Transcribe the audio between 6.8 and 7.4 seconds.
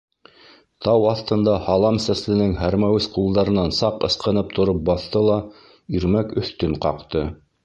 ҡаҡты.